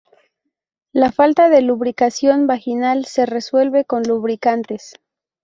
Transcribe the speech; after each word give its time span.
La 0.93 1.11
falta 1.11 1.47
de 1.47 1.61
lubricación 1.61 2.47
vaginal 2.47 3.05
se 3.05 3.27
resuelve 3.27 3.85
con 3.85 4.01
lubricantes. 4.01 4.93